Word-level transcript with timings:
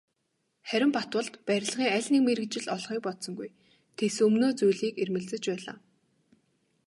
Харин 0.69 0.91
Батболд 0.95 1.33
барилгын 1.47 1.89
аль 1.97 2.09
нэг 2.13 2.21
мэргэжил 2.25 2.71
олохыг 2.75 2.99
бодсонгүй, 3.05 3.49
тэс 3.97 4.15
өмнөө 4.25 4.51
зүйлийг 4.59 4.95
эрмэлзэж 5.03 5.43
байлаа. 5.49 5.77